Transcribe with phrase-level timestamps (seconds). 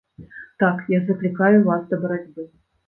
[0.63, 2.53] Так, я заклікаю вас да барацьбы.